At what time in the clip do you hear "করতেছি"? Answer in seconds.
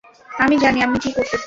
1.11-1.37